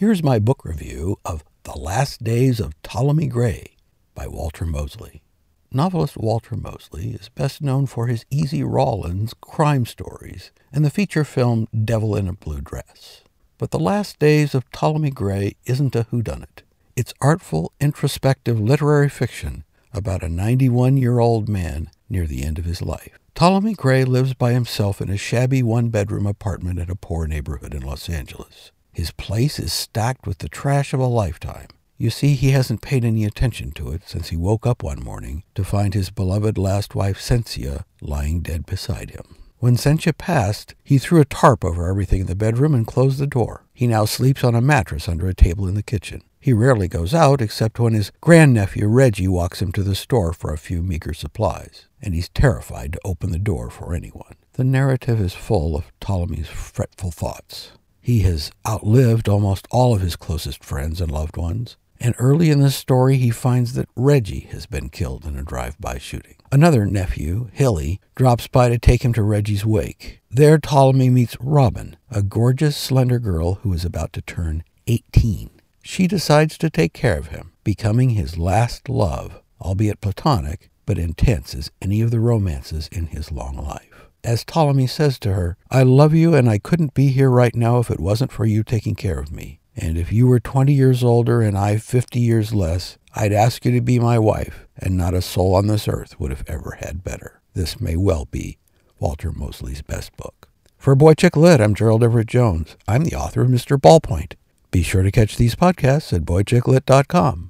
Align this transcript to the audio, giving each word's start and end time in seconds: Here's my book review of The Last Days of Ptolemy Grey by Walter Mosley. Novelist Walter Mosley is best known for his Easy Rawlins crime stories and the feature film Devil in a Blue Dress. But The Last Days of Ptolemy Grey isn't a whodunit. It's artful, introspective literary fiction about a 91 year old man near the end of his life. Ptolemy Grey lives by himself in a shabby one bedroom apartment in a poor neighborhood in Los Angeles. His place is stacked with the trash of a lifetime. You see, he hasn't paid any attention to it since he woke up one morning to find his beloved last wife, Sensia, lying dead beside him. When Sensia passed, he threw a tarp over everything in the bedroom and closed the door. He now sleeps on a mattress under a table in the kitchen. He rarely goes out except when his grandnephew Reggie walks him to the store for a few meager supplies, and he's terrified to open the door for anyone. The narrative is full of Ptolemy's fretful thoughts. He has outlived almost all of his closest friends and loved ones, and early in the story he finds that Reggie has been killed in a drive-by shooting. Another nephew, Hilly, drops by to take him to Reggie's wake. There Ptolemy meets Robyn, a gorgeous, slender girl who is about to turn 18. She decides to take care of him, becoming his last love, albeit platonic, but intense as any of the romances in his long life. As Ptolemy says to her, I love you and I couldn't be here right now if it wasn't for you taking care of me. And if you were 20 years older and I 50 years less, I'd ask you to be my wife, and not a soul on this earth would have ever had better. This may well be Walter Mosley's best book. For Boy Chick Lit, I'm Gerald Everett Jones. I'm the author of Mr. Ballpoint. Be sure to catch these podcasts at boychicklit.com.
Here's 0.00 0.22
my 0.22 0.38
book 0.38 0.64
review 0.64 1.18
of 1.26 1.44
The 1.64 1.78
Last 1.78 2.24
Days 2.24 2.58
of 2.58 2.72
Ptolemy 2.82 3.26
Grey 3.26 3.76
by 4.14 4.26
Walter 4.26 4.64
Mosley. 4.64 5.20
Novelist 5.70 6.16
Walter 6.16 6.56
Mosley 6.56 7.10
is 7.10 7.28
best 7.28 7.60
known 7.60 7.84
for 7.84 8.06
his 8.06 8.24
Easy 8.30 8.64
Rawlins 8.64 9.34
crime 9.42 9.84
stories 9.84 10.52
and 10.72 10.86
the 10.86 10.90
feature 10.90 11.22
film 11.22 11.68
Devil 11.84 12.16
in 12.16 12.28
a 12.28 12.32
Blue 12.32 12.62
Dress. 12.62 13.24
But 13.58 13.72
The 13.72 13.78
Last 13.78 14.18
Days 14.18 14.54
of 14.54 14.70
Ptolemy 14.70 15.10
Grey 15.10 15.56
isn't 15.66 15.94
a 15.94 16.04
whodunit. 16.04 16.62
It's 16.96 17.12
artful, 17.20 17.70
introspective 17.78 18.58
literary 18.58 19.10
fiction 19.10 19.64
about 19.92 20.22
a 20.22 20.30
91 20.30 20.96
year 20.96 21.18
old 21.18 21.46
man 21.46 21.90
near 22.08 22.26
the 22.26 22.42
end 22.42 22.58
of 22.58 22.64
his 22.64 22.80
life. 22.80 23.18
Ptolemy 23.34 23.74
Grey 23.74 24.06
lives 24.06 24.32
by 24.32 24.54
himself 24.54 25.02
in 25.02 25.10
a 25.10 25.18
shabby 25.18 25.62
one 25.62 25.90
bedroom 25.90 26.26
apartment 26.26 26.78
in 26.78 26.88
a 26.90 26.96
poor 26.96 27.26
neighborhood 27.26 27.74
in 27.74 27.82
Los 27.82 28.08
Angeles. 28.08 28.72
His 28.92 29.10
place 29.12 29.58
is 29.58 29.72
stacked 29.72 30.26
with 30.26 30.38
the 30.38 30.48
trash 30.48 30.92
of 30.92 31.00
a 31.00 31.06
lifetime. 31.06 31.68
You 31.96 32.10
see, 32.10 32.34
he 32.34 32.52
hasn't 32.52 32.80
paid 32.80 33.04
any 33.04 33.24
attention 33.24 33.72
to 33.72 33.92
it 33.92 34.02
since 34.06 34.30
he 34.30 34.36
woke 34.36 34.66
up 34.66 34.82
one 34.82 35.04
morning 35.04 35.42
to 35.54 35.64
find 35.64 35.92
his 35.92 36.10
beloved 36.10 36.56
last 36.56 36.94
wife, 36.94 37.20
Sensia, 37.20 37.84
lying 38.00 38.40
dead 38.40 38.64
beside 38.64 39.10
him. 39.10 39.36
When 39.58 39.76
Sensia 39.76 40.16
passed, 40.16 40.74
he 40.82 40.96
threw 40.96 41.20
a 41.20 41.26
tarp 41.26 41.62
over 41.62 41.86
everything 41.86 42.22
in 42.22 42.26
the 42.26 42.34
bedroom 42.34 42.74
and 42.74 42.86
closed 42.86 43.18
the 43.18 43.26
door. 43.26 43.66
He 43.74 43.86
now 43.86 44.06
sleeps 44.06 44.42
on 44.42 44.54
a 44.54 44.62
mattress 44.62 45.06
under 45.06 45.28
a 45.28 45.34
table 45.34 45.68
in 45.68 45.74
the 45.74 45.82
kitchen. 45.82 46.22
He 46.40 46.54
rarely 46.54 46.88
goes 46.88 47.12
out 47.12 47.42
except 47.42 47.78
when 47.78 47.92
his 47.92 48.10
grandnephew 48.22 48.88
Reggie 48.88 49.28
walks 49.28 49.60
him 49.60 49.70
to 49.72 49.82
the 49.82 49.94
store 49.94 50.32
for 50.32 50.54
a 50.54 50.58
few 50.58 50.80
meager 50.80 51.12
supplies, 51.12 51.86
and 52.00 52.14
he's 52.14 52.30
terrified 52.30 52.94
to 52.94 53.00
open 53.04 53.30
the 53.30 53.38
door 53.38 53.68
for 53.68 53.94
anyone. 53.94 54.36
The 54.54 54.64
narrative 54.64 55.20
is 55.20 55.34
full 55.34 55.76
of 55.76 55.92
Ptolemy's 56.00 56.48
fretful 56.48 57.10
thoughts. 57.10 57.72
He 58.00 58.20
has 58.20 58.50
outlived 58.66 59.28
almost 59.28 59.68
all 59.70 59.94
of 59.94 60.00
his 60.00 60.16
closest 60.16 60.64
friends 60.64 61.00
and 61.00 61.10
loved 61.10 61.36
ones, 61.36 61.76
and 62.00 62.14
early 62.18 62.50
in 62.50 62.60
the 62.60 62.70
story 62.70 63.18
he 63.18 63.30
finds 63.30 63.74
that 63.74 63.88
Reggie 63.94 64.48
has 64.50 64.66
been 64.66 64.88
killed 64.88 65.26
in 65.26 65.36
a 65.36 65.42
drive-by 65.42 65.98
shooting. 65.98 66.36
Another 66.50 66.86
nephew, 66.86 67.50
Hilly, 67.52 68.00
drops 68.16 68.48
by 68.48 68.70
to 68.70 68.78
take 68.78 69.04
him 69.04 69.12
to 69.12 69.22
Reggie's 69.22 69.66
wake. 69.66 70.20
There 70.30 70.58
Ptolemy 70.58 71.10
meets 71.10 71.36
Robyn, 71.40 71.96
a 72.10 72.22
gorgeous, 72.22 72.76
slender 72.76 73.18
girl 73.18 73.54
who 73.56 73.72
is 73.72 73.84
about 73.84 74.12
to 74.14 74.22
turn 74.22 74.64
18. 74.86 75.50
She 75.82 76.06
decides 76.06 76.56
to 76.58 76.70
take 76.70 76.92
care 76.92 77.18
of 77.18 77.28
him, 77.28 77.52
becoming 77.64 78.10
his 78.10 78.38
last 78.38 78.88
love, 78.88 79.42
albeit 79.60 80.00
platonic, 80.00 80.70
but 80.86 80.98
intense 80.98 81.54
as 81.54 81.70
any 81.80 82.00
of 82.00 82.10
the 82.10 82.20
romances 82.20 82.88
in 82.90 83.06
his 83.06 83.30
long 83.30 83.56
life. 83.56 83.89
As 84.22 84.44
Ptolemy 84.44 84.86
says 84.86 85.18
to 85.20 85.32
her, 85.32 85.56
I 85.70 85.82
love 85.82 86.14
you 86.14 86.34
and 86.34 86.48
I 86.48 86.58
couldn't 86.58 86.94
be 86.94 87.08
here 87.08 87.30
right 87.30 87.54
now 87.54 87.78
if 87.78 87.90
it 87.90 88.00
wasn't 88.00 88.32
for 88.32 88.44
you 88.44 88.62
taking 88.62 88.94
care 88.94 89.18
of 89.18 89.32
me. 89.32 89.60
And 89.76 89.96
if 89.96 90.12
you 90.12 90.26
were 90.26 90.40
20 90.40 90.72
years 90.72 91.02
older 91.02 91.40
and 91.40 91.56
I 91.56 91.78
50 91.78 92.20
years 92.20 92.52
less, 92.52 92.98
I'd 93.14 93.32
ask 93.32 93.64
you 93.64 93.72
to 93.72 93.80
be 93.80 93.98
my 93.98 94.18
wife, 94.18 94.66
and 94.76 94.96
not 94.96 95.14
a 95.14 95.22
soul 95.22 95.54
on 95.54 95.68
this 95.68 95.88
earth 95.88 96.20
would 96.20 96.30
have 96.30 96.44
ever 96.46 96.78
had 96.80 97.02
better. 97.02 97.40
This 97.54 97.80
may 97.80 97.96
well 97.96 98.26
be 98.30 98.58
Walter 98.98 99.32
Mosley's 99.32 99.82
best 99.82 100.14
book. 100.16 100.48
For 100.76 100.94
Boy 100.94 101.14
Chick 101.14 101.36
Lit, 101.36 101.60
I'm 101.60 101.74
Gerald 101.74 102.04
Everett 102.04 102.26
Jones. 102.28 102.76
I'm 102.86 103.04
the 103.04 103.14
author 103.14 103.42
of 103.42 103.48
Mr. 103.48 103.78
Ballpoint. 103.78 104.34
Be 104.70 104.82
sure 104.82 105.02
to 105.02 105.10
catch 105.10 105.36
these 105.36 105.54
podcasts 105.54 106.12
at 106.12 106.22
boychicklit.com. 106.22 107.49